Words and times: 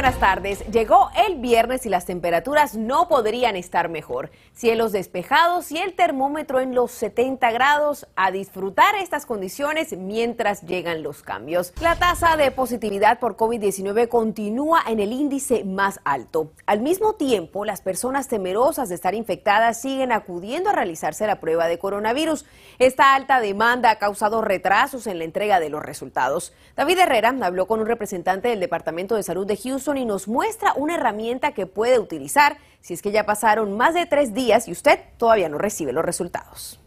Buenas 0.00 0.18
tardes. 0.18 0.66
Llegó 0.68 1.10
el 1.26 1.40
viernes 1.40 1.84
y 1.84 1.90
las 1.90 2.06
temperaturas 2.06 2.74
no 2.74 3.06
podrían 3.06 3.54
estar 3.54 3.90
mejor. 3.90 4.30
Cielos 4.54 4.92
despejados 4.92 5.70
y 5.72 5.76
el 5.76 5.92
termómetro 5.92 6.60
en 6.60 6.74
los 6.74 6.90
70 6.92 7.50
grados. 7.50 8.06
A 8.16 8.30
disfrutar 8.30 8.94
estas 8.94 9.26
condiciones 9.26 9.94
mientras 9.98 10.62
llegan 10.62 11.02
los 11.02 11.22
cambios. 11.22 11.74
La 11.82 11.96
tasa 11.96 12.38
de 12.38 12.50
positividad 12.50 13.18
por 13.18 13.36
COVID-19 13.36 14.08
continúa 14.08 14.80
en 14.88 15.00
el 15.00 15.12
índice 15.12 15.64
más 15.64 16.00
alto. 16.04 16.50
Al 16.64 16.80
mismo 16.80 17.16
tiempo, 17.16 17.66
las 17.66 17.82
personas 17.82 18.26
temerosas 18.26 18.88
de 18.88 18.94
estar 18.94 19.14
infectadas 19.14 19.82
siguen 19.82 20.12
acudiendo 20.12 20.70
a 20.70 20.72
realizarse 20.72 21.26
la 21.26 21.40
prueba 21.40 21.68
de 21.68 21.78
coronavirus. 21.78 22.46
Esta 22.78 23.14
alta 23.14 23.38
demanda 23.38 23.90
ha 23.90 23.98
causado 23.98 24.40
retrasos 24.40 25.06
en 25.06 25.18
la 25.18 25.24
entrega 25.24 25.60
de 25.60 25.68
los 25.68 25.82
resultados. 25.82 26.54
David 26.74 27.00
Herrera 27.00 27.36
habló 27.42 27.66
con 27.66 27.80
un 27.80 27.86
representante 27.86 28.48
del 28.48 28.60
Departamento 28.60 29.14
de 29.14 29.22
Salud 29.22 29.46
de 29.46 29.58
Houston 29.58 29.89
y 29.96 30.04
nos 30.04 30.28
muestra 30.28 30.72
una 30.74 30.94
herramienta 30.94 31.52
que 31.52 31.66
puede 31.66 31.98
utilizar 31.98 32.58
si 32.80 32.94
es 32.94 33.02
que 33.02 33.12
ya 33.12 33.26
pasaron 33.26 33.76
más 33.76 33.94
de 33.94 34.06
tres 34.06 34.34
días 34.34 34.68
y 34.68 34.72
usted 34.72 34.98
todavía 35.18 35.48
no 35.48 35.58
recibe 35.58 35.92
los 35.92 36.04
resultados. 36.04 36.80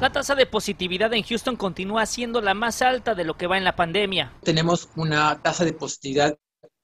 La 0.00 0.10
tasa 0.10 0.34
de 0.34 0.46
positividad 0.46 1.12
en 1.14 1.22
Houston 1.22 1.54
continúa 1.54 2.06
siendo 2.06 2.40
la 2.40 2.54
más 2.54 2.82
alta 2.82 3.14
de 3.14 3.24
lo 3.24 3.36
que 3.36 3.46
va 3.46 3.56
en 3.56 3.62
la 3.62 3.76
pandemia. 3.76 4.32
Tenemos 4.42 4.88
una 4.96 5.40
tasa 5.42 5.64
de 5.64 5.72
positividad 5.72 6.36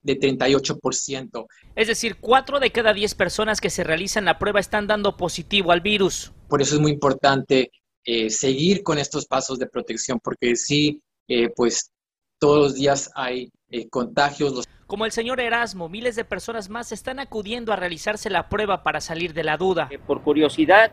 de 0.02 0.20
38%. 0.20 1.46
Es 1.74 1.88
decir, 1.88 2.18
cuatro 2.20 2.60
de 2.60 2.70
cada 2.70 2.92
diez 2.92 3.14
personas 3.16 3.60
que 3.60 3.70
se 3.70 3.82
realizan 3.82 4.24
la 4.24 4.38
prueba 4.38 4.60
están 4.60 4.86
dando 4.86 5.16
positivo 5.16 5.72
al 5.72 5.80
virus. 5.80 6.32
Por 6.48 6.62
eso 6.62 6.76
es 6.76 6.80
muy 6.80 6.92
importante 6.92 7.72
eh, 8.04 8.30
seguir 8.30 8.84
con 8.84 8.98
estos 8.98 9.26
pasos 9.26 9.58
de 9.58 9.66
protección, 9.66 10.20
porque 10.22 10.54
sí, 10.54 11.02
eh, 11.26 11.50
pues 11.56 11.90
todos 12.38 12.58
los 12.58 12.74
días 12.76 13.10
hay 13.16 13.50
eh, 13.70 13.88
contagios. 13.88 14.66
Como 14.86 15.04
el 15.04 15.12
señor 15.12 15.40
Erasmo, 15.40 15.88
miles 15.88 16.16
de 16.16 16.24
personas 16.24 16.70
más 16.70 16.92
están 16.92 17.18
acudiendo 17.18 17.72
a 17.72 17.76
realizarse 17.76 18.30
la 18.30 18.48
prueba 18.48 18.82
para 18.82 19.00
salir 19.00 19.34
de 19.34 19.44
la 19.44 19.58
duda. 19.58 19.88
Eh, 19.90 19.98
por 19.98 20.22
curiosidad, 20.22 20.90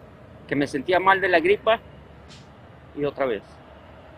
que 0.47 0.55
me 0.55 0.67
sentía 0.67 0.99
mal 0.99 1.21
de 1.21 1.29
la 1.29 1.39
gripa 1.39 1.79
y 2.97 3.05
otra 3.05 3.25
vez. 3.25 3.43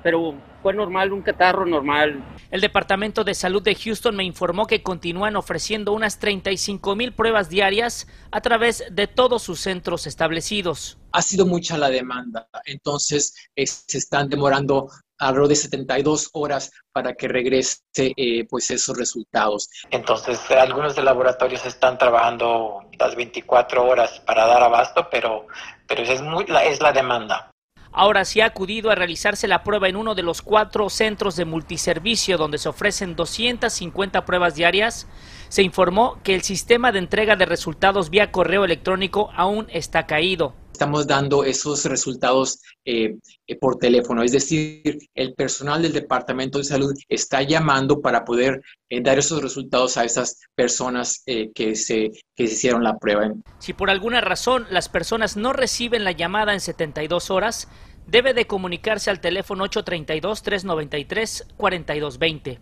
Pero 0.02 0.36
fue 0.64 0.74
normal, 0.74 1.14
un 1.14 1.22
catarro 1.22 1.66
normal. 1.66 2.24
El 2.50 2.62
Departamento 2.62 3.24
de 3.24 3.36
Salud 3.36 3.62
de 3.62 3.76
Houston 3.76 4.16
me 4.16 4.24
informó 4.24 4.66
que 4.66 4.82
continúan 4.82 5.36
ofreciendo 5.36 5.94
unas 5.94 6.18
35 6.18 6.96
mil 6.96 7.14
pruebas 7.14 7.50
diarias 7.50 8.08
a 8.32 8.42
través 8.42 8.84
de 8.90 9.08
todos 9.08 9.44
sus 9.44 9.60
centros 9.60 10.08
establecidos. 10.08 10.98
Ha 11.12 11.22
sido 11.22 11.46
mucha 11.46 11.78
la 11.78 11.90
demanda, 11.90 12.48
entonces 12.66 13.34
se 13.56 13.98
están 13.98 14.30
demorando 14.30 14.90
alrededor 15.18 15.50
de 15.50 15.56
72 15.56 16.30
horas 16.34 16.72
para 16.92 17.14
que 17.14 17.28
regrese 17.28 17.82
eh, 17.96 18.46
pues 18.50 18.72
esos 18.72 18.98
resultados. 18.98 19.70
Entonces, 19.90 20.40
algunos 20.52 20.96
de 20.96 21.04
laboratorios 21.04 21.66
están 21.66 21.98
trabajando 21.98 22.82
las 23.00 23.16
24 23.16 23.86
horas 23.86 24.20
para 24.22 24.46
dar 24.46 24.64
abasto, 24.64 25.08
pero, 25.10 25.48
pero 25.88 26.04
es, 26.04 26.22
muy, 26.22 26.46
la, 26.48 26.66
es 26.66 26.82
la 26.82 26.94
demanda. 26.94 27.52
Ahora 27.92 28.26
sí 28.26 28.42
ha 28.42 28.46
acudido 28.46 28.92
a 28.92 28.96
realizarse 28.96 29.48
la 29.48 29.64
prueba 29.64 29.88
en 29.88 29.96
uno 29.96 30.14
de 30.14 30.22
los 30.22 30.44
cuatro 30.44 30.88
centros 30.90 31.36
de 31.36 31.46
multiservicio 31.46 32.38
donde 32.38 32.60
se 32.60 32.70
ofrecen 32.70 33.16
250 33.16 34.24
pruebas 34.24 34.54
diarias. 34.54 35.08
Se 35.50 35.64
informó 35.64 36.20
que 36.24 36.36
el 36.36 36.44
sistema 36.44 36.92
de 36.92 37.00
entrega 37.00 37.36
de 37.36 37.48
resultados 37.48 38.12
vía 38.12 38.32
correo 38.32 38.66
electrónico 38.66 39.32
aún 39.36 39.66
está 39.72 40.06
caído 40.06 40.54
estamos 40.78 41.08
dando 41.08 41.44
esos 41.44 41.86
resultados 41.86 42.62
eh, 42.86 43.16
eh, 43.48 43.56
por 43.56 43.80
teléfono. 43.80 44.22
Es 44.22 44.32
decir, 44.32 45.00
el 45.16 45.34
personal 45.34 45.82
del 45.82 45.92
Departamento 45.92 46.60
de 46.60 46.66
Salud 46.66 46.94
está 47.10 47.42
llamando 47.42 48.00
para 48.00 48.24
poder 48.24 48.62
eh, 48.90 49.02
dar 49.02 49.18
esos 49.18 49.42
resultados 49.42 49.98
a 49.98 50.06
esas 50.06 50.40
personas 50.54 51.24
que, 51.26 51.76
se, 51.76 52.12
que 52.36 52.48
se 52.48 52.54
hicieron 52.54 52.84
la 52.84 53.00
prueba. 53.00 53.34
Si 53.58 53.74
por 53.74 53.90
alguna 53.90 54.22
razón 54.22 54.68
las 54.70 54.88
personas 54.88 55.36
no 55.36 55.52
reciben 55.52 56.04
la 56.04 56.12
llamada 56.12 56.54
en 56.54 56.62
72 56.62 57.32
horas, 57.32 57.68
debe 58.06 58.36
de 58.36 58.46
comunicarse 58.46 59.10
al 59.10 59.20
teléfono 59.20 59.66
832-393-4220. 59.66 62.60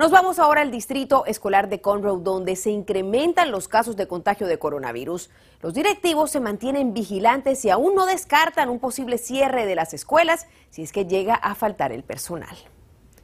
Nos 0.00 0.10
vamos 0.10 0.38
ahora 0.38 0.62
al 0.62 0.70
distrito 0.70 1.26
escolar 1.26 1.68
de 1.68 1.82
Conroe, 1.82 2.22
donde 2.22 2.56
se 2.56 2.70
incrementan 2.70 3.50
los 3.50 3.68
casos 3.68 3.96
de 3.96 4.08
contagio 4.08 4.46
de 4.46 4.58
coronavirus. 4.58 5.28
Los 5.60 5.74
directivos 5.74 6.30
se 6.30 6.40
mantienen 6.40 6.94
vigilantes 6.94 7.62
y 7.66 7.68
aún 7.68 7.94
no 7.94 8.06
descartan 8.06 8.70
un 8.70 8.78
posible 8.78 9.18
cierre 9.18 9.66
de 9.66 9.74
las 9.74 9.92
escuelas 9.92 10.46
si 10.70 10.80
es 10.80 10.92
que 10.92 11.04
llega 11.04 11.34
a 11.34 11.54
faltar 11.54 11.92
el 11.92 12.02
personal. 12.02 12.56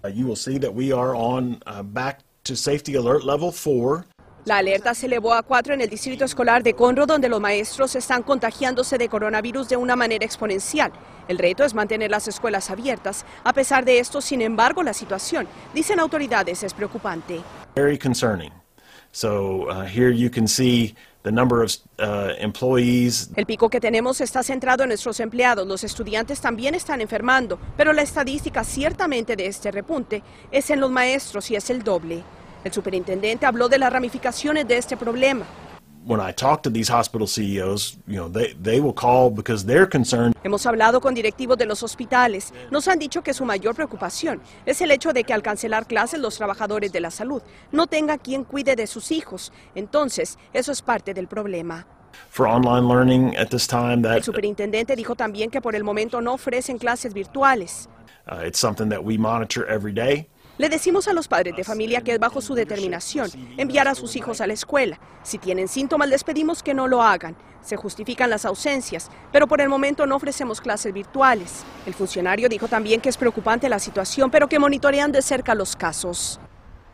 Uh, 0.04 0.08
you 0.08 0.26
will 0.26 0.36
see 0.36 0.58
that 0.58 0.70
we 0.70 0.92
are 0.92 1.14
on 1.16 1.62
uh, 1.64 1.82
back 1.82 2.20
to 2.42 2.54
safety 2.54 2.94
alert 2.94 3.24
level 3.24 3.50
4. 3.50 4.04
La 4.46 4.58
alerta 4.58 4.94
se 4.94 5.06
elevó 5.06 5.34
a 5.34 5.42
cuatro 5.42 5.74
en 5.74 5.80
el 5.80 5.90
distrito 5.90 6.24
escolar 6.24 6.62
de 6.62 6.74
Conroe, 6.74 7.04
donde 7.04 7.28
los 7.28 7.40
maestros 7.40 7.96
están 7.96 8.22
contagiándose 8.22 8.96
de 8.96 9.08
coronavirus 9.08 9.68
de 9.68 9.76
una 9.76 9.96
manera 9.96 10.24
exponencial. 10.24 10.92
El 11.26 11.38
reto 11.38 11.64
es 11.64 11.74
mantener 11.74 12.12
las 12.12 12.28
escuelas 12.28 12.70
abiertas. 12.70 13.26
A 13.42 13.52
pesar 13.52 13.84
de 13.84 13.98
esto, 13.98 14.20
sin 14.20 14.40
embargo, 14.40 14.84
la 14.84 14.92
situación, 14.92 15.48
dicen 15.74 15.98
autoridades, 15.98 16.62
es 16.62 16.72
preocupante. 16.74 17.40
Very 17.74 17.98
concerning. 17.98 18.52
So 19.10 19.68
uh, 19.68 19.82
here 19.82 20.14
you 20.14 20.30
can 20.30 20.46
see 20.46 20.94
the 21.24 21.32
number 21.32 21.64
of 21.64 21.72
uh, 21.98 22.30
employees. 22.38 23.30
El 23.34 23.46
pico 23.46 23.68
que 23.68 23.80
tenemos 23.80 24.20
está 24.20 24.44
centrado 24.44 24.84
en 24.84 24.90
nuestros 24.90 25.18
empleados. 25.18 25.66
Los 25.66 25.82
estudiantes 25.82 26.40
también 26.40 26.76
están 26.76 27.00
enfermando, 27.00 27.58
pero 27.76 27.92
la 27.92 28.02
estadística 28.02 28.62
ciertamente 28.62 29.34
de 29.34 29.48
este 29.48 29.72
repunte 29.72 30.22
es 30.52 30.70
en 30.70 30.78
los 30.78 30.92
maestros 30.92 31.50
y 31.50 31.56
es 31.56 31.68
el 31.68 31.82
doble. 31.82 32.22
El 32.66 32.72
superintendente 32.72 33.46
habló 33.46 33.68
de 33.68 33.78
las 33.78 33.92
ramificaciones 33.92 34.66
de 34.66 34.76
este 34.76 34.96
problema. 34.96 35.46
Hemos 40.42 40.66
hablado 40.66 41.00
con 41.00 41.14
directivos 41.14 41.58
de 41.58 41.64
los 41.64 41.84
hospitales. 41.84 42.52
Nos 42.72 42.88
han 42.88 42.98
dicho 42.98 43.22
que 43.22 43.34
su 43.34 43.44
mayor 43.44 43.76
preocupación 43.76 44.42
es 44.64 44.80
el 44.80 44.90
hecho 44.90 45.12
de 45.12 45.22
que 45.22 45.32
al 45.32 45.42
cancelar 45.42 45.86
clases 45.86 46.18
los 46.18 46.36
trabajadores 46.36 46.90
de 46.90 46.98
la 46.98 47.12
salud 47.12 47.40
no 47.70 47.86
tengan 47.86 48.18
quien 48.18 48.42
cuide 48.42 48.74
de 48.74 48.88
sus 48.88 49.12
hijos. 49.12 49.52
Entonces, 49.76 50.36
eso 50.52 50.72
es 50.72 50.82
parte 50.82 51.14
del 51.14 51.28
problema. 51.28 51.86
el 54.16 54.24
superintendente 54.24 54.96
dijo 54.96 55.14
también 55.14 55.50
que 55.50 55.60
por 55.60 55.76
el 55.76 55.84
momento 55.84 56.20
no 56.20 56.34
ofrecen 56.34 56.78
clases 56.78 57.14
virtuales. 57.14 57.88
Uh, 58.28 58.44
it's 58.44 58.58
something 58.58 58.88
that 58.88 59.04
we 59.04 59.16
monitor 59.16 59.64
every 59.70 59.92
day. 59.92 60.26
Le 60.58 60.70
decimos 60.70 61.06
a 61.06 61.12
los 61.12 61.28
padres 61.28 61.54
de 61.54 61.64
familia 61.64 62.00
que 62.00 62.12
es 62.12 62.18
bajo 62.18 62.40
su 62.40 62.54
determinación 62.54 63.30
enviar 63.58 63.88
a 63.88 63.94
sus 63.94 64.16
hijos 64.16 64.40
a 64.40 64.46
la 64.46 64.54
escuela. 64.54 64.98
Si 65.22 65.36
tienen 65.36 65.68
síntomas, 65.68 66.08
les 66.08 66.24
pedimos 66.24 66.62
que 66.62 66.72
no 66.72 66.88
lo 66.88 67.02
hagan. 67.02 67.36
Se 67.60 67.76
justifican 67.76 68.30
las 68.30 68.46
ausencias, 68.46 69.10
pero 69.32 69.46
por 69.46 69.60
el 69.60 69.68
momento 69.68 70.06
no 70.06 70.16
ofrecemos 70.16 70.62
clases 70.62 70.94
virtuales. 70.94 71.62
El 71.84 71.92
funcionario 71.92 72.48
dijo 72.48 72.68
también 72.68 73.02
que 73.02 73.10
es 73.10 73.18
preocupante 73.18 73.68
la 73.68 73.78
situación, 73.78 74.30
pero 74.30 74.48
que 74.48 74.58
monitorean 74.58 75.12
de 75.12 75.20
cerca 75.20 75.54
los 75.54 75.76
casos. 75.76 76.40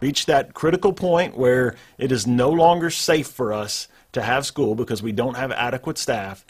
Reach 0.01 0.27
that 0.27 0.53
critical 0.55 0.93
point 0.93 1.37
where 1.37 1.77
it 1.99 2.11
is 2.11 2.27
no 2.27 2.51
longer 2.51 2.91
safe 2.91 3.29
for 3.29 3.53
us 3.53 3.89
to 4.11 4.21
have 4.21 4.45
school 4.45 4.75
because 4.75 5.05
we 5.05 5.13
don't 5.13 5.37
have 5.37 5.53
adequate 5.53 5.97
staff. 5.97 6.45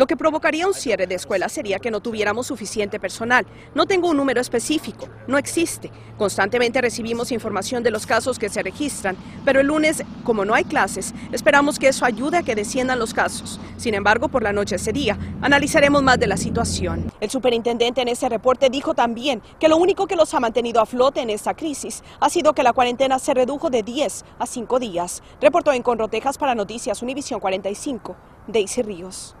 Lo 0.00 0.06
que 0.06 0.16
provocaría 0.16 0.66
un 0.66 0.72
cierre 0.72 1.06
de 1.06 1.14
escuelas 1.14 1.52
sería 1.52 1.78
que 1.78 1.90
no 1.90 2.00
tuviéramos 2.00 2.46
suficiente 2.46 2.98
personal. 2.98 3.44
No 3.74 3.84
tengo 3.84 4.08
un 4.08 4.16
número 4.16 4.40
específico, 4.40 5.10
no 5.26 5.36
existe. 5.36 5.90
Constantemente 6.16 6.80
recibimos 6.80 7.30
información 7.32 7.82
de 7.82 7.90
los 7.90 8.06
casos 8.06 8.38
que 8.38 8.48
se 8.48 8.62
registran, 8.62 9.14
pero 9.44 9.60
el 9.60 9.66
lunes, 9.66 10.02
como 10.24 10.46
no 10.46 10.54
hay 10.54 10.64
clases, 10.64 11.12
esperamos 11.32 11.78
que 11.78 11.88
eso 11.88 12.06
ayude 12.06 12.38
a 12.38 12.42
que 12.42 12.54
desciendan 12.54 12.98
los 12.98 13.12
casos. 13.12 13.60
Sin 13.76 13.92
embargo, 13.92 14.28
por 14.28 14.42
la 14.42 14.54
noche 14.54 14.76
ese 14.76 14.90
día, 14.90 15.18
analizaremos 15.42 16.02
más 16.02 16.18
de 16.18 16.28
la 16.28 16.38
situación. 16.38 17.12
El 17.20 17.28
superintendente 17.28 18.00
en 18.00 18.08
ese 18.08 18.30
reporte 18.30 18.70
dijo 18.70 18.94
también 18.94 19.42
que 19.58 19.68
lo 19.68 19.76
único 19.76 20.06
que 20.06 20.16
los 20.16 20.32
ha 20.32 20.40
mantenido 20.40 20.80
a 20.80 20.86
flote 20.86 21.20
en 21.20 21.28
esta 21.28 21.52
crisis 21.52 22.02
ha 22.20 22.30
sido 22.30 22.54
que 22.54 22.62
la 22.62 22.72
cuarentena 22.72 23.18
se 23.18 23.34
redujo 23.34 23.68
de 23.68 23.82
10 23.82 24.24
a 24.38 24.46
5 24.46 24.78
días. 24.78 25.22
Reportó 25.42 25.74
en 25.74 25.82
Conroe, 25.82 26.08
Texas 26.08 26.38
para 26.38 26.54
Noticias 26.54 27.02
Univisión 27.02 27.38
45, 27.38 28.16
Daisy 28.46 28.80
Ríos. 28.80 29.36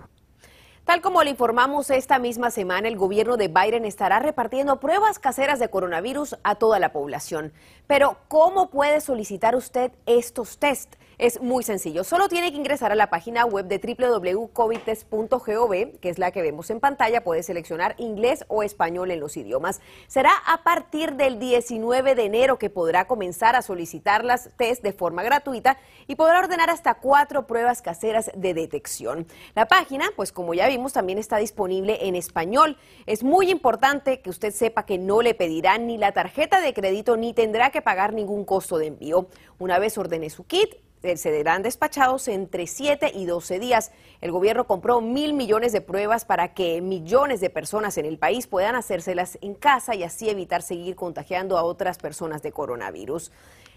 Tal 0.90 1.02
como 1.02 1.22
le 1.22 1.30
informamos 1.30 1.88
esta 1.90 2.18
misma 2.18 2.50
semana, 2.50 2.88
el 2.88 2.96
gobierno 2.96 3.36
de 3.36 3.46
Biden 3.46 3.84
estará 3.84 4.18
repartiendo 4.18 4.80
pruebas 4.80 5.20
caseras 5.20 5.60
de 5.60 5.68
coronavirus 5.68 6.36
a 6.42 6.56
toda 6.56 6.80
la 6.80 6.90
población. 6.90 7.52
Pero, 7.86 8.16
¿cómo 8.26 8.70
puede 8.70 9.00
solicitar 9.00 9.54
usted 9.54 9.92
estos 10.06 10.58
test? 10.58 10.96
Es 11.20 11.40
muy 11.42 11.62
sencillo. 11.62 12.02
Solo 12.02 12.30
tiene 12.30 12.50
que 12.50 12.56
ingresar 12.56 12.92
a 12.92 12.94
la 12.94 13.10
página 13.10 13.44
web 13.44 13.66
de 13.66 13.76
www.covidtest.gov, 13.76 16.00
que 16.00 16.08
es 16.08 16.18
la 16.18 16.30
que 16.30 16.40
vemos 16.40 16.70
en 16.70 16.80
pantalla. 16.80 17.22
Puede 17.22 17.42
seleccionar 17.42 17.94
inglés 17.98 18.46
o 18.48 18.62
español 18.62 19.10
en 19.10 19.20
los 19.20 19.36
idiomas. 19.36 19.82
Será 20.06 20.30
a 20.46 20.62
partir 20.62 21.16
del 21.16 21.38
19 21.38 22.14
de 22.14 22.24
enero 22.24 22.58
que 22.58 22.70
podrá 22.70 23.06
comenzar 23.06 23.54
a 23.54 23.60
solicitar 23.60 24.24
las 24.24 24.48
test 24.56 24.82
de 24.82 24.94
forma 24.94 25.22
gratuita 25.22 25.76
y 26.06 26.14
podrá 26.14 26.38
ordenar 26.38 26.70
hasta 26.70 26.94
cuatro 26.94 27.46
pruebas 27.46 27.82
caseras 27.82 28.30
de 28.34 28.54
detección. 28.54 29.26
La 29.54 29.68
página, 29.68 30.06
pues 30.16 30.32
como 30.32 30.54
ya 30.54 30.68
vimos, 30.68 30.94
también 30.94 31.18
está 31.18 31.36
disponible 31.36 31.98
en 32.00 32.16
español. 32.16 32.78
Es 33.04 33.22
muy 33.22 33.50
importante 33.50 34.22
que 34.22 34.30
usted 34.30 34.54
sepa 34.54 34.86
que 34.86 34.96
no 34.96 35.20
le 35.20 35.34
pedirán 35.34 35.86
ni 35.86 35.98
la 35.98 36.12
tarjeta 36.12 36.62
de 36.62 36.72
crédito 36.72 37.18
ni 37.18 37.34
tendrá 37.34 37.68
que 37.68 37.82
pagar 37.82 38.14
ningún 38.14 38.46
costo 38.46 38.78
de 38.78 38.86
envío. 38.86 39.28
Una 39.58 39.78
vez 39.78 39.98
ordene 39.98 40.30
su 40.30 40.46
kit, 40.46 40.76
serán 41.16 41.62
despachados 41.62 42.28
entre 42.28 42.66
7 42.66 43.12
y 43.14 43.26
12 43.26 43.58
días. 43.58 43.92
El 44.20 44.32
gobierno 44.32 44.66
compró 44.66 45.00
mil 45.00 45.32
millones 45.32 45.72
de 45.72 45.80
pruebas 45.80 46.24
para 46.24 46.52
que 46.54 46.80
millones 46.80 47.40
de 47.40 47.50
personas 47.50 47.96
en 47.98 48.06
el 48.06 48.18
país 48.18 48.46
puedan 48.46 48.74
hacérselas 48.74 49.38
en 49.40 49.54
casa 49.54 49.94
y 49.94 50.02
así 50.02 50.28
evitar 50.28 50.62
seguir 50.62 50.96
contagiando 50.96 51.56
a 51.58 51.62
otras 51.62 51.98
personas 51.98 52.42
de 52.42 52.52
coronavirus. 52.52 53.32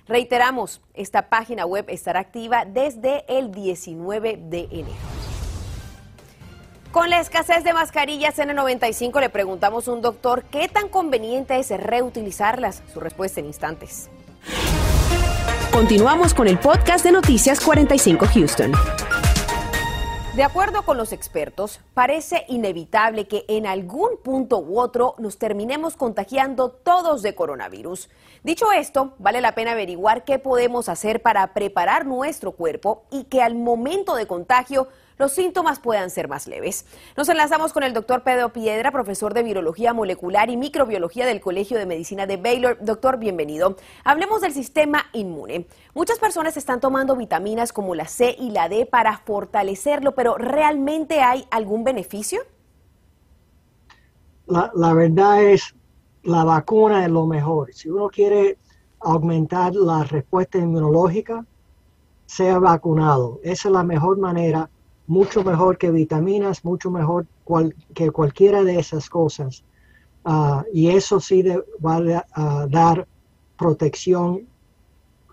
Reiteramos, 0.07 0.81
esta 0.93 1.29
página 1.29 1.65
web 1.65 1.85
estará 1.87 2.19
activa 2.19 2.65
desde 2.65 3.23
el 3.27 3.51
19 3.51 4.37
de 4.37 4.67
enero. 4.71 5.23
Con 6.91 7.09
la 7.09 7.19
escasez 7.19 7.63
de 7.63 7.73
mascarillas 7.73 8.37
N95 8.37 9.19
le 9.19 9.29
preguntamos 9.29 9.87
a 9.87 9.93
un 9.93 10.01
doctor 10.01 10.43
qué 10.43 10.67
tan 10.67 10.89
conveniente 10.89 11.57
es 11.57 11.69
reutilizarlas. 11.71 12.83
Su 12.93 12.99
respuesta 12.99 13.39
en 13.39 13.47
instantes. 13.47 14.11
Continuamos 15.73 16.35
con 16.35 16.47
el 16.47 16.59
podcast 16.59 17.03
de 17.03 17.11
Noticias 17.11 17.59
45 17.59 18.27
Houston. 18.27 18.71
De 20.35 20.43
acuerdo 20.43 20.83
con 20.83 20.97
los 20.97 21.11
expertos, 21.11 21.79
parece 21.95 22.45
inevitable 22.47 23.27
que 23.27 23.43
en 23.47 23.65
algún 23.65 24.17
punto 24.23 24.59
u 24.59 24.79
otro 24.79 25.15
nos 25.17 25.39
terminemos 25.39 25.97
contagiando 25.97 26.69
todos 26.69 27.23
de 27.23 27.33
coronavirus. 27.33 28.11
Dicho 28.43 28.73
esto, 28.73 29.15
vale 29.19 29.39
la 29.39 29.55
pena 29.55 29.71
averiguar 29.71 30.25
qué 30.25 30.37
podemos 30.37 30.89
hacer 30.89 31.21
para 31.21 31.53
preparar 31.53 32.05
nuestro 32.05 32.51
cuerpo 32.51 33.05
y 33.09 33.23
que 33.23 33.41
al 33.41 33.55
momento 33.55 34.15
de 34.15 34.27
contagio 34.27 34.89
los 35.17 35.31
síntomas 35.31 35.79
puedan 35.79 36.09
ser 36.09 36.27
más 36.27 36.47
leves. 36.47 36.85
Nos 37.15 37.29
enlazamos 37.29 37.71
con 37.71 37.83
el 37.83 37.93
doctor 37.93 38.23
Pedro 38.23 38.51
Piedra, 38.51 38.91
profesor 38.91 39.33
de 39.33 39.43
Virología 39.43 39.93
Molecular 39.93 40.49
y 40.49 40.57
Microbiología 40.57 41.25
del 41.25 41.39
Colegio 41.39 41.77
de 41.77 41.85
Medicina 41.85 42.25
de 42.25 42.35
Baylor. 42.35 42.77
Doctor, 42.81 43.17
bienvenido. 43.17 43.77
Hablemos 44.03 44.41
del 44.41 44.51
sistema 44.51 45.05
inmune. 45.13 45.65
Muchas 45.93 46.19
personas 46.19 46.57
están 46.57 46.81
tomando 46.81 47.15
vitaminas 47.15 47.71
como 47.71 47.95
la 47.95 48.09
C 48.09 48.35
y 48.37 48.49
la 48.51 48.67
D 48.67 48.85
para 48.85 49.19
fortalecerlo, 49.19 50.15
pero 50.15 50.37
¿realmente 50.37 51.21
hay 51.21 51.47
algún 51.49 51.85
beneficio? 51.85 52.41
La, 54.47 54.93
verdad 54.93 55.41
es, 55.43 55.73
la 56.23 56.43
vacuna 56.43 57.05
es 57.05 57.11
lo 57.11 57.25
mejor. 57.25 57.73
Si 57.73 57.89
uno 57.89 58.09
quiere 58.09 58.57
aumentar 58.99 59.75
la 59.75 60.03
respuesta 60.03 60.57
inmunológica, 60.57 61.45
sea 62.25 62.59
vacunado. 62.59 63.39
Esa 63.43 63.67
es 63.67 63.73
la 63.73 63.83
mejor 63.83 64.17
manera 64.17 64.69
mucho 65.07 65.43
mejor 65.43 65.77
que 65.77 65.91
vitaminas, 65.91 66.63
mucho 66.63 66.89
mejor 66.89 67.27
que 67.93 68.11
cualquiera 68.11 68.63
de 68.63 68.79
esas 68.79 69.09
cosas. 69.09 69.63
Ah, 70.23 70.63
y 70.73 70.89
eso 70.89 71.19
sí 71.19 71.43
va 71.85 72.23
a 72.33 72.67
dar 72.67 73.05
protección 73.57 74.47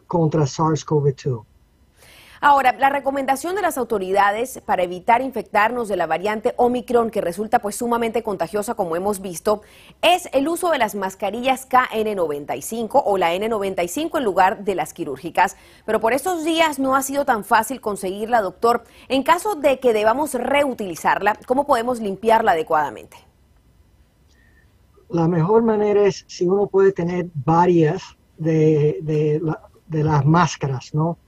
contra 0.08 0.42
SARS-CoV-2. 0.42 1.44
Ahora, 2.42 2.74
la 2.78 2.88
recomendación 2.88 3.54
de 3.54 3.60
las 3.60 3.76
autoridades 3.76 4.62
para 4.64 4.82
evitar 4.82 5.20
infectarnos 5.20 5.88
de 5.88 5.98
la 5.98 6.06
variante 6.06 6.54
Omicron, 6.56 7.10
que 7.10 7.20
resulta 7.20 7.58
pues 7.58 7.76
sumamente 7.76 8.22
contagiosa 8.22 8.74
como 8.74 8.96
hemos 8.96 9.20
visto, 9.20 9.60
es 10.00 10.26
el 10.32 10.48
uso 10.48 10.70
de 10.70 10.78
las 10.78 10.94
mascarillas 10.94 11.68
KN95 11.68 13.02
o 13.04 13.18
la 13.18 13.34
N95 13.34 14.16
en 14.16 14.24
lugar 14.24 14.64
de 14.64 14.74
las 14.74 14.94
quirúrgicas. 14.94 15.58
Pero 15.84 16.00
por 16.00 16.14
estos 16.14 16.42
días 16.42 16.78
no 16.78 16.96
ha 16.96 17.02
sido 17.02 17.26
tan 17.26 17.44
fácil 17.44 17.82
conseguirla, 17.82 18.40
doctor. 18.40 18.84
En 19.08 19.22
caso 19.22 19.54
de 19.54 19.78
que 19.78 19.92
debamos 19.92 20.32
reutilizarla, 20.32 21.36
¿cómo 21.46 21.66
podemos 21.66 22.00
limpiarla 22.00 22.52
adecuadamente? 22.52 23.18
La 25.10 25.28
mejor 25.28 25.62
manera 25.62 26.06
es 26.06 26.24
si 26.26 26.46
uno 26.46 26.68
puede 26.68 26.92
tener 26.92 27.28
varias 27.34 28.16
de, 28.38 28.98
de 29.02 30.04
las 30.04 30.24
máscaras, 30.24 30.94
¿no? 30.94 31.18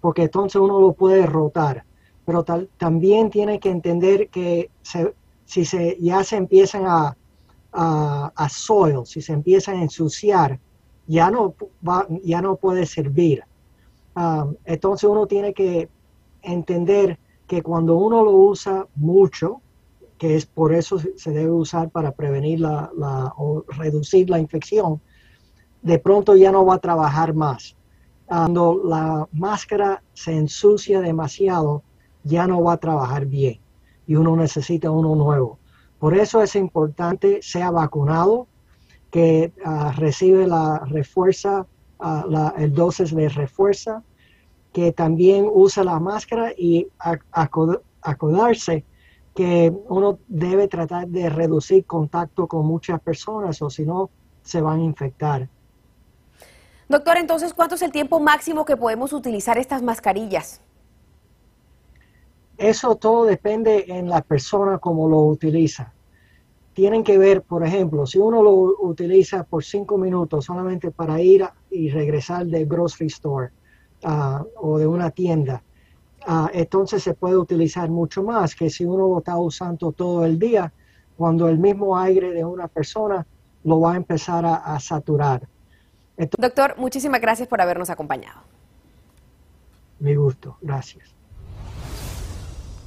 Porque 0.00 0.22
entonces 0.22 0.60
uno 0.60 0.80
lo 0.80 0.92
puede 0.92 1.26
rotar. 1.26 1.84
Pero 2.24 2.44
también 2.76 3.30
tiene 3.30 3.58
que 3.58 3.70
entender 3.70 4.28
que 4.28 4.70
si 5.44 5.64
se, 5.64 5.96
ya 5.98 6.22
se 6.24 6.36
empiezan 6.36 6.84
a, 6.86 7.16
a, 7.72 8.48
soil, 8.50 9.06
si 9.06 9.22
se 9.22 9.32
empiezan 9.32 9.76
a 9.76 9.82
ensuciar, 9.82 10.60
ya 11.06 11.30
no, 11.30 11.54
va, 11.86 12.06
ya 12.22 12.42
no 12.42 12.56
puede 12.56 12.84
servir. 12.84 13.44
Um, 14.14 14.56
entonces 14.64 15.08
uno 15.08 15.26
tiene 15.26 15.54
que 15.54 15.88
entender 16.42 17.18
que 17.46 17.62
cuando 17.62 17.96
uno 17.96 18.22
lo 18.22 18.32
usa 18.32 18.86
mucho, 18.94 19.62
que 20.18 20.34
es 20.34 20.44
por 20.44 20.74
eso 20.74 20.98
se 20.98 21.30
debe 21.30 21.50
usar 21.50 21.88
para 21.88 22.12
prevenir 22.12 22.60
la, 22.60 22.90
la, 22.96 23.32
o 23.38 23.64
reducir 23.68 24.28
la 24.28 24.38
infección, 24.38 25.00
de 25.80 25.98
pronto 25.98 26.36
ya 26.36 26.52
no 26.52 26.66
va 26.66 26.74
a 26.74 26.78
trabajar 26.78 27.32
más 27.32 27.77
cuando 28.28 28.82
la 28.84 29.26
máscara 29.32 30.02
se 30.12 30.36
ensucia 30.36 31.00
demasiado, 31.00 31.82
ya 32.24 32.46
no 32.46 32.62
va 32.62 32.74
a 32.74 32.76
trabajar 32.76 33.24
bien 33.24 33.58
y 34.06 34.16
uno 34.16 34.36
necesita 34.36 34.90
uno 34.90 35.14
nuevo. 35.14 35.58
Por 35.98 36.16
eso 36.16 36.42
es 36.42 36.54
importante 36.54 37.40
sea 37.42 37.70
vacunado, 37.70 38.46
que 39.10 39.52
ah, 39.64 39.92
recibe 39.96 40.46
la 40.46 40.80
refuerza, 40.86 41.66
uh, 42.00 42.50
el 42.58 42.74
dosis 42.74 43.14
de 43.14 43.30
refuerza, 43.30 44.02
que 44.72 44.92
también 44.92 45.48
usa 45.50 45.82
la 45.82 45.98
máscara 45.98 46.52
y 46.56 46.86
acordarse 48.02 48.84
que 49.34 49.72
uno 49.88 50.18
debe 50.28 50.68
tratar 50.68 51.08
de 51.08 51.30
reducir 51.30 51.86
contacto 51.86 52.46
con 52.46 52.66
muchas 52.66 53.00
personas 53.00 53.62
o 53.62 53.70
si 53.70 53.84
no 53.84 54.10
se 54.42 54.60
van 54.60 54.80
a 54.80 54.84
infectar. 54.84 55.48
Doctor, 56.88 57.18
entonces, 57.18 57.52
¿cuánto 57.52 57.74
es 57.74 57.82
el 57.82 57.92
tiempo 57.92 58.18
máximo 58.18 58.64
que 58.64 58.74
podemos 58.74 59.12
utilizar 59.12 59.58
estas 59.58 59.82
mascarillas? 59.82 60.62
Eso 62.56 62.96
todo 62.96 63.26
depende 63.26 63.84
en 63.88 64.08
la 64.08 64.22
persona 64.22 64.78
como 64.78 65.06
lo 65.06 65.18
utiliza. 65.18 65.92
Tienen 66.72 67.04
que 67.04 67.18
ver, 67.18 67.42
por 67.42 67.62
ejemplo, 67.62 68.06
si 68.06 68.18
uno 68.18 68.42
lo 68.42 68.52
utiliza 68.52 69.44
por 69.44 69.64
cinco 69.64 69.98
minutos 69.98 70.46
solamente 70.46 70.90
para 70.90 71.20
ir 71.20 71.44
y 71.70 71.90
regresar 71.90 72.46
del 72.46 72.66
grocery 72.66 73.08
store 73.08 73.50
ah, 74.04 74.42
o 74.56 74.78
de 74.78 74.86
una 74.86 75.10
tienda, 75.10 75.62
ah, 76.26 76.48
entonces 76.54 77.02
se 77.02 77.12
puede 77.12 77.36
utilizar 77.36 77.90
mucho 77.90 78.22
más 78.22 78.54
que 78.54 78.70
si 78.70 78.86
uno 78.86 79.08
lo 79.08 79.18
está 79.18 79.36
usando 79.36 79.92
todo 79.92 80.24
el 80.24 80.38
día, 80.38 80.72
cuando 81.18 81.48
el 81.48 81.58
mismo 81.58 81.98
aire 81.98 82.32
de 82.32 82.46
una 82.46 82.66
persona 82.66 83.26
lo 83.64 83.80
va 83.80 83.92
a 83.92 83.96
empezar 83.96 84.46
a 84.46 84.80
saturar. 84.80 85.46
Doctor, 86.38 86.74
muchísimas 86.78 87.20
gracias 87.20 87.48
por 87.48 87.60
habernos 87.60 87.90
acompañado. 87.90 88.42
Mi 90.00 90.14
gusto, 90.14 90.56
gracias. 90.60 91.17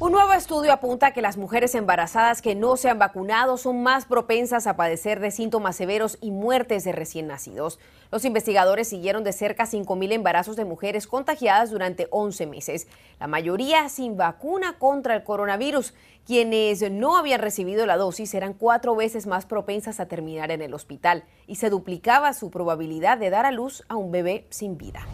Un 0.02 0.14
nuevo 0.14 0.34
estudio 0.34 0.74
apunta 0.74 1.12
que 1.12 1.22
las 1.22 1.38
mujeres 1.38 1.76
embarazadas 1.76 2.42
que 2.42 2.56
no 2.56 2.76
se 2.76 2.90
han 2.90 2.98
vacunado 2.98 3.56
son 3.56 3.84
más 3.84 4.06
propensas 4.06 4.66
a 4.66 4.76
padecer 4.76 5.20
de 5.20 5.30
síntomas 5.30 5.76
severos 5.76 6.18
y 6.22 6.32
muertes 6.32 6.84
de 6.84 6.92
recién 6.92 7.28
nacidos. 7.28 7.78
Los 8.10 8.26
investigadores 8.26 8.88
siguieron 8.88 9.24
de 9.24 9.32
cerca 9.32 9.68
5.000 9.68 10.12
embarazos 10.14 10.56
de 10.56 10.66
mujeres 10.66 11.06
contagiadas 11.06 11.70
durante 11.70 12.08
11 12.10 12.48
meses, 12.48 12.88
la 13.20 13.28
mayoría 13.28 13.90
sin 13.90 14.18
vacuna 14.18 14.80
contra 14.80 15.16
el 15.16 15.24
coronavirus. 15.24 15.94
Quienes 16.26 16.82
no 16.90 17.16
habían 17.16 17.40
recibido 17.40 17.86
la 17.86 17.98
dosis 17.98 18.34
eran 18.34 18.56
cuatro 18.56 18.96
veces 18.96 19.28
más 19.28 19.46
propensas 19.46 20.00
a 20.00 20.08
terminar 20.08 20.50
en 20.50 20.64
el 20.64 20.74
hospital 20.74 21.26
y 21.46 21.58
se 21.58 21.70
duplicaba 21.70 22.34
su 22.34 22.50
probabilidad 22.50 23.20
de 23.20 23.30
dar 23.30 23.46
a 23.46 23.52
luz 23.52 23.84
a 23.88 23.98
un 23.98 24.10
bebé 24.12 24.48
sin 24.50 24.80
vida. 24.80 25.06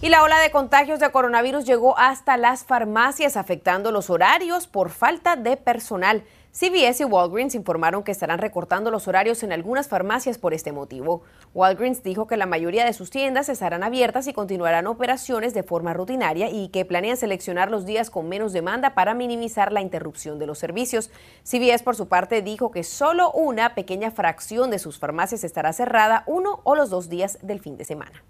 Y 0.00 0.10
la 0.10 0.22
ola 0.22 0.38
de 0.38 0.52
contagios 0.52 1.00
de 1.00 1.10
coronavirus 1.10 1.64
llegó 1.64 1.98
hasta 1.98 2.36
las 2.36 2.62
farmacias, 2.62 3.36
afectando 3.36 3.90
los 3.90 4.10
horarios 4.10 4.68
por 4.68 4.90
falta 4.90 5.34
de 5.34 5.56
personal. 5.56 6.22
CVS 6.52 7.00
y 7.00 7.04
Walgreens 7.04 7.56
informaron 7.56 8.04
que 8.04 8.12
estarán 8.12 8.38
recortando 8.38 8.92
los 8.92 9.08
horarios 9.08 9.42
en 9.42 9.50
algunas 9.50 9.88
farmacias 9.88 10.38
por 10.38 10.54
este 10.54 10.70
motivo. 10.70 11.22
Walgreens 11.52 12.04
dijo 12.04 12.28
que 12.28 12.36
la 12.36 12.46
mayoría 12.46 12.84
de 12.84 12.92
sus 12.92 13.10
tiendas 13.10 13.48
estarán 13.48 13.82
abiertas 13.82 14.28
y 14.28 14.32
continuarán 14.32 14.86
operaciones 14.86 15.52
de 15.52 15.64
forma 15.64 15.94
rutinaria 15.94 16.48
y 16.48 16.68
que 16.68 16.84
planean 16.84 17.16
seleccionar 17.16 17.68
los 17.68 17.84
días 17.84 18.08
con 18.08 18.28
menos 18.28 18.52
demanda 18.52 18.94
para 18.94 19.14
minimizar 19.14 19.72
la 19.72 19.80
interrupción 19.80 20.38
de 20.38 20.46
los 20.46 20.60
servicios. 20.60 21.10
CVS, 21.42 21.82
por 21.82 21.96
su 21.96 22.06
parte, 22.06 22.40
dijo 22.40 22.70
que 22.70 22.84
solo 22.84 23.32
una 23.32 23.74
pequeña 23.74 24.12
fracción 24.12 24.70
de 24.70 24.78
sus 24.78 25.00
farmacias 25.00 25.42
estará 25.42 25.72
cerrada 25.72 26.22
uno 26.26 26.60
o 26.62 26.76
los 26.76 26.88
dos 26.88 27.08
días 27.08 27.40
del 27.42 27.58
fin 27.58 27.76
de 27.76 27.84
semana. 27.84 28.22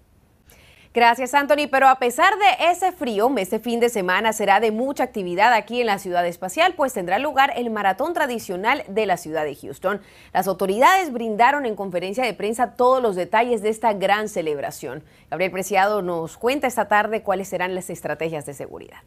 Gracias, 0.91 1.35
Anthony. 1.35 1.67
Pero 1.69 1.87
a 1.87 1.99
pesar 1.99 2.33
de 2.37 2.71
ese 2.71 2.91
frío, 2.91 3.31
este 3.37 3.59
fin 3.59 3.79
de 3.79 3.89
semana 3.89 4.33
será 4.33 4.59
de 4.59 4.71
mucha 4.71 5.03
actividad 5.03 5.53
aquí 5.53 5.81
en 5.81 5.87
la 5.87 5.99
ciudad 5.99 6.25
espacial, 6.25 6.73
pues 6.75 6.93
tendrá 6.93 7.19
lugar 7.19 7.53
el 7.55 7.69
maratón 7.69 8.13
tradicional 8.13 8.83
de 8.87 9.05
la 9.05 9.17
ciudad 9.17 9.45
de 9.45 9.55
Houston. 9.55 10.01
Las 10.33 10.47
autoridades 10.47 11.13
brindaron 11.13 11.67
en 11.67 11.75
conferencia 11.75 12.23
de 12.23 12.33
prensa 12.33 12.73
todos 12.75 13.03
los 13.03 13.15
detalles 13.15 13.61
de 13.61 13.69
esta 13.69 13.93
gran 13.93 14.29
celebración. 14.29 15.03
Gabriel 15.29 15.51
Preciado 15.51 16.01
nos 16.01 16.37
cuenta 16.37 16.65
esta 16.65 16.87
tarde 16.87 17.21
cuáles 17.21 17.49
serán 17.49 17.75
las 17.75 17.91
estrategias 17.91 18.47
de 18.47 18.55
seguridad. 18.55 18.99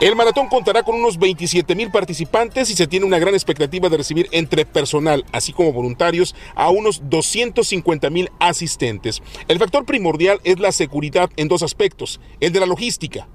El 0.00 0.16
maratón 0.16 0.48
contará 0.48 0.82
con 0.82 0.96
unos 0.96 1.18
27 1.18 1.74
mil 1.74 1.90
participantes 1.90 2.70
y 2.70 2.74
se 2.74 2.86
tiene 2.86 3.06
una 3.06 3.18
gran 3.18 3.34
expectativa 3.34 3.88
de 3.88 3.98
recibir 3.98 4.28
entre 4.32 4.64
personal, 4.64 5.24
así 5.32 5.52
como 5.52 5.72
voluntarios, 5.72 6.34
a 6.54 6.70
unos 6.70 7.08
250 7.08 8.10
mil 8.10 8.28
asistentes. 8.40 9.22
El 9.46 9.58
factor 9.58 9.84
primordial 9.84 10.40
es 10.42 10.58
la 10.58 10.72
seguridad 10.72 11.30
en 11.36 11.48
dos 11.48 11.62
aspectos, 11.62 12.20
el 12.40 12.52
de 12.52 12.60
la 12.60 12.66
logística. 12.66 13.28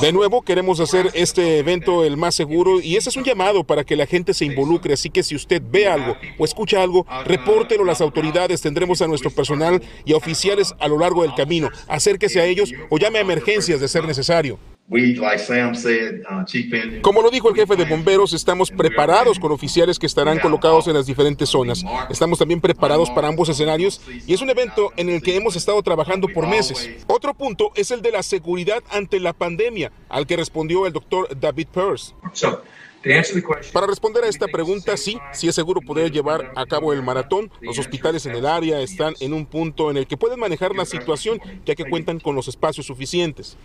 De 0.00 0.12
nuevo, 0.12 0.42
queremos 0.42 0.80
hacer 0.80 1.10
este 1.14 1.58
evento 1.58 2.04
el 2.04 2.16
más 2.16 2.34
seguro 2.34 2.80
y 2.80 2.96
ese 2.96 3.10
es 3.10 3.16
un 3.16 3.22
llamado 3.22 3.62
para 3.62 3.84
que 3.84 3.94
la 3.94 4.06
gente 4.06 4.34
se 4.34 4.44
involucre. 4.44 4.94
Así 4.94 5.10
que 5.10 5.22
si 5.22 5.36
usted 5.36 5.62
ve 5.64 5.86
algo 5.86 6.16
o 6.38 6.44
escucha 6.44 6.82
algo, 6.82 7.06
repórtelo 7.24 7.84
a 7.84 7.86
las 7.86 8.00
autoridades. 8.00 8.62
Tendremos 8.62 9.00
a 9.00 9.06
nuestro 9.06 9.30
personal 9.30 9.80
y 10.04 10.12
a 10.12 10.16
oficiales 10.16 10.74
a 10.80 10.88
lo 10.88 10.98
largo 10.98 11.22
del 11.22 11.34
camino. 11.34 11.70
Acérquese 11.86 12.40
a 12.40 12.46
ellos 12.46 12.72
o 12.90 12.98
llame 12.98 13.18
a 13.18 13.22
emergencias 13.22 13.80
de 13.80 13.88
ser 13.88 14.04
necesario. 14.04 14.58
Uh, 14.88 14.98
Como 17.02 17.20
lo 17.20 17.30
dijo 17.30 17.48
el 17.48 17.56
jefe 17.56 17.74
de 17.74 17.84
bomberos, 17.86 18.32
estamos 18.32 18.70
preparados 18.70 19.40
con 19.40 19.50
oficiales 19.50 19.98
que 19.98 20.06
estarán 20.06 20.38
colocados 20.38 20.86
en 20.86 20.94
las 20.94 21.06
diferentes 21.06 21.48
zonas. 21.48 21.84
Estamos 22.08 22.38
también 22.38 22.60
preparados 22.60 23.10
para 23.10 23.26
ambos 23.26 23.48
escenarios 23.48 24.00
y 24.26 24.32
es 24.32 24.40
un 24.42 24.50
evento 24.50 24.92
en 24.96 25.08
el 25.08 25.22
que 25.22 25.34
hemos 25.34 25.56
estado 25.56 25.82
trabajando 25.82 26.28
por 26.28 26.46
meses. 26.46 26.88
Otro 27.08 27.34
punto 27.34 27.72
es 27.74 27.90
el 27.90 28.00
de 28.00 28.12
la 28.12 28.22
seguridad 28.22 28.84
ante 28.90 29.18
la 29.18 29.32
pandemia, 29.32 29.90
al 30.08 30.24
que 30.24 30.36
respondió 30.36 30.86
el 30.86 30.92
doctor 30.92 31.28
David 31.36 31.66
Pearce. 31.72 32.14
Para 33.72 33.86
responder 33.88 34.22
a 34.22 34.28
esta 34.28 34.46
pregunta, 34.46 34.96
sí, 34.96 35.18
sí 35.32 35.48
es 35.48 35.54
seguro 35.54 35.80
poder 35.80 36.12
llevar 36.12 36.52
a 36.54 36.64
cabo 36.64 36.92
el 36.92 37.02
maratón. 37.02 37.50
Los 37.60 37.78
hospitales 37.80 38.24
en 38.26 38.36
el 38.36 38.46
área 38.46 38.80
están 38.80 39.14
en 39.18 39.32
un 39.32 39.46
punto 39.46 39.90
en 39.90 39.96
el 39.96 40.06
que 40.06 40.16
pueden 40.16 40.38
manejar 40.38 40.76
la 40.76 40.84
situación 40.84 41.40
ya 41.64 41.74
que 41.74 41.84
cuentan 41.84 42.20
con 42.20 42.36
los 42.36 42.46
espacios 42.46 42.86
suficientes. 42.86 43.56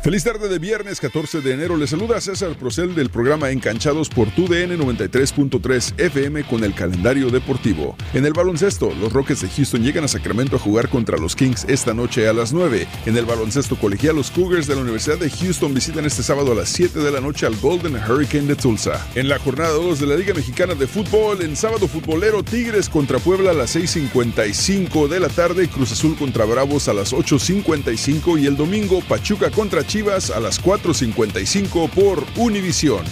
Feliz 0.00 0.22
tarde 0.22 0.48
de 0.48 0.60
viernes 0.60 1.00
14 1.00 1.40
de 1.40 1.54
enero. 1.54 1.76
Les 1.76 1.90
saluda 1.90 2.20
César 2.20 2.56
Procel 2.56 2.94
del 2.94 3.10
programa 3.10 3.50
Encanchados 3.50 4.08
por 4.08 4.30
TUDN 4.30 4.78
93.3 4.78 5.98
FM 5.98 6.44
con 6.44 6.62
el 6.62 6.72
calendario 6.72 7.30
deportivo. 7.30 7.96
En 8.14 8.24
el 8.24 8.32
baloncesto, 8.32 8.94
los 8.94 9.12
Rockets 9.12 9.42
de 9.42 9.48
Houston 9.48 9.82
llegan 9.82 10.04
a 10.04 10.08
Sacramento 10.08 10.54
a 10.54 10.60
jugar 10.60 10.88
contra 10.88 11.18
los 11.18 11.34
Kings 11.34 11.64
esta 11.68 11.94
noche 11.94 12.28
a 12.28 12.32
las 12.32 12.52
9. 12.52 12.86
En 13.06 13.16
el 13.16 13.24
baloncesto 13.24 13.74
colegial, 13.74 14.14
los 14.14 14.30
Cougars 14.30 14.68
de 14.68 14.76
la 14.76 14.82
Universidad 14.82 15.18
de 15.18 15.30
Houston 15.30 15.74
visitan 15.74 16.06
este 16.06 16.22
sábado 16.22 16.52
a 16.52 16.54
las 16.54 16.68
7 16.68 17.00
de 17.00 17.10
la 17.10 17.20
noche 17.20 17.46
al 17.46 17.56
Golden 17.56 17.96
Hurricane 17.96 18.46
de 18.46 18.54
Tulsa. 18.54 19.04
En 19.16 19.28
la 19.28 19.40
jornada 19.40 19.70
2 19.70 19.98
de 19.98 20.06
la 20.06 20.14
Liga 20.14 20.32
Mexicana 20.32 20.76
de 20.76 20.86
Fútbol, 20.86 21.42
en 21.42 21.56
sábado 21.56 21.88
futbolero, 21.88 22.44
Tigres 22.44 22.88
contra 22.88 23.18
Puebla 23.18 23.50
a 23.50 23.54
las 23.54 23.74
6.55 23.74 25.08
de 25.08 25.18
la 25.18 25.28
tarde, 25.28 25.66
Cruz 25.66 25.90
Azul 25.90 26.16
contra 26.16 26.44
Bravos 26.44 26.86
a 26.86 26.94
las 26.94 27.12
8.55 27.12 28.40
y 28.40 28.46
el 28.46 28.56
domingo 28.56 29.00
Pachuca 29.00 29.50
contra 29.50 29.87
Chile 29.88 30.12
a 30.12 30.40
las 30.40 30.62
4.55 30.62 31.88
por 31.88 32.22
Univisión. 32.36 33.06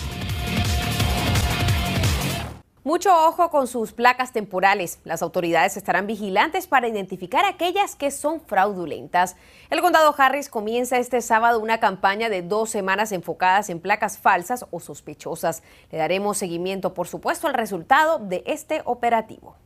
Mucho 2.85 3.17
ojo 3.27 3.49
con 3.49 3.67
sus 3.67 3.93
placas 3.93 4.35
temporales. 4.35 4.99
Las 5.05 5.23
autoridades 5.23 5.79
estarán 5.79 6.07
vigilantes 6.07 6.67
para 6.67 6.87
identificar 6.87 7.47
aquellas 7.47 7.97
que 7.97 8.11
son 8.11 8.43
fraudulentas. 8.43 9.37
El 9.71 9.81
condado 9.81 10.15
Harris 10.19 10.51
comienza 10.51 10.99
este 10.99 11.23
sábado 11.23 11.61
una 11.61 11.81
campaña 11.81 12.29
de 12.29 12.43
dos 12.43 12.69
semanas 12.69 13.11
enfocadas 13.11 13.71
en 13.71 13.81
placas 13.81 14.19
falsas 14.19 14.67
o 14.71 14.79
sospechosas. 14.79 15.63
Le 15.91 15.97
daremos 15.97 16.37
seguimiento, 16.37 16.93
por 16.93 17.09
supuesto, 17.09 17.49
al 17.49 17.55
resultado 17.55 18.19
de 18.19 18.45
este 18.47 18.83
operativo. 18.85 19.57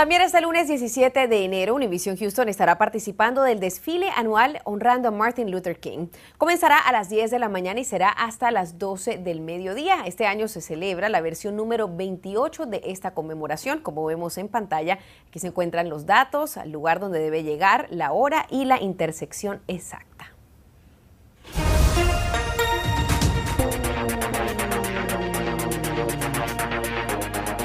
También 0.00 0.22
este 0.22 0.40
lunes 0.40 0.66
17 0.66 1.28
de 1.28 1.44
enero, 1.44 1.74
Univision 1.74 2.16
Houston 2.16 2.48
estará 2.48 2.78
participando 2.78 3.42
del 3.42 3.60
desfile 3.60 4.08
anual 4.16 4.62
honrando 4.64 5.08
a 5.08 5.10
Martin 5.10 5.50
Luther 5.50 5.78
King. 5.78 6.06
Comenzará 6.38 6.78
a 6.78 6.90
las 6.90 7.10
10 7.10 7.30
de 7.30 7.38
la 7.38 7.50
mañana 7.50 7.80
y 7.80 7.84
será 7.84 8.08
hasta 8.08 8.50
las 8.50 8.78
12 8.78 9.18
del 9.18 9.42
mediodía. 9.42 10.04
Este 10.06 10.26
año 10.26 10.48
se 10.48 10.62
celebra 10.62 11.10
la 11.10 11.20
versión 11.20 11.54
número 11.54 11.94
28 11.94 12.64
de 12.64 12.80
esta 12.86 13.12
conmemoración. 13.12 13.80
Como 13.80 14.02
vemos 14.06 14.38
en 14.38 14.48
pantalla, 14.48 15.00
aquí 15.28 15.38
se 15.38 15.48
encuentran 15.48 15.90
los 15.90 16.06
datos, 16.06 16.56
al 16.56 16.72
lugar 16.72 16.98
donde 16.98 17.18
debe 17.18 17.42
llegar, 17.42 17.86
la 17.90 18.12
hora 18.12 18.46
y 18.48 18.64
la 18.64 18.80
intersección 18.80 19.60
exacta. 19.68 20.32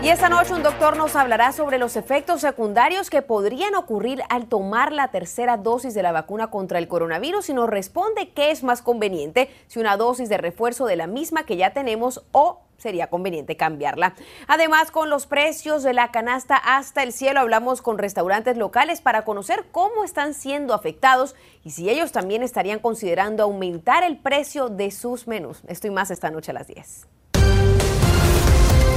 Y 0.05 0.09
esta 0.09 0.29
noche 0.29 0.53
un 0.53 0.61
doctor 0.61 0.97
nos 0.97 1.15
hablará 1.15 1.51
sobre 1.51 1.79
los 1.79 1.95
efectos 1.95 2.41
secundarios 2.41 3.09
que 3.09 3.23
podrían 3.23 3.73
ocurrir 3.73 4.21
al 4.29 4.45
tomar 4.45 4.91
la 4.91 5.07
tercera 5.07 5.57
dosis 5.57 5.95
de 5.95 6.03
la 6.03 6.11
vacuna 6.11 6.51
contra 6.51 6.77
el 6.77 6.87
coronavirus 6.87 7.49
y 7.49 7.55
nos 7.55 7.67
responde 7.67 8.29
qué 8.29 8.51
es 8.51 8.61
más 8.61 8.83
conveniente, 8.83 9.49
si 9.65 9.79
una 9.79 9.97
dosis 9.97 10.29
de 10.29 10.37
refuerzo 10.37 10.85
de 10.85 10.95
la 10.95 11.07
misma 11.07 11.47
que 11.47 11.57
ya 11.57 11.73
tenemos 11.73 12.23
o 12.33 12.61
sería 12.77 13.07
conveniente 13.07 13.57
cambiarla. 13.57 14.13
Además, 14.47 14.91
con 14.91 15.09
los 15.09 15.25
precios 15.25 15.81
de 15.81 15.93
la 15.93 16.11
canasta 16.11 16.55
hasta 16.55 17.01
el 17.01 17.11
cielo, 17.11 17.39
hablamos 17.39 17.81
con 17.81 17.97
restaurantes 17.97 18.57
locales 18.57 19.01
para 19.01 19.25
conocer 19.25 19.65
cómo 19.71 20.03
están 20.03 20.35
siendo 20.35 20.75
afectados 20.75 21.33
y 21.63 21.71
si 21.71 21.89
ellos 21.89 22.11
también 22.11 22.43
estarían 22.43 22.77
considerando 22.77 23.41
aumentar 23.41 24.03
el 24.03 24.19
precio 24.19 24.69
de 24.69 24.91
sus 24.91 25.25
menús. 25.25 25.63
Estoy 25.67 25.89
más 25.89 26.11
esta 26.11 26.29
noche 26.29 26.51
a 26.51 26.53
las 26.53 26.67
10. 26.67 27.07